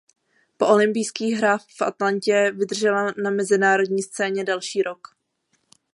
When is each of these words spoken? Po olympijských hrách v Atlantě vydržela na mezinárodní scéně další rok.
Po 0.57 0.67
olympijských 0.67 1.35
hrách 1.37 1.65
v 1.77 1.81
Atlantě 1.81 2.51
vydržela 2.51 3.13
na 3.23 3.31
mezinárodní 3.31 4.03
scéně 4.03 4.43
další 4.43 4.81
rok. 4.81 5.07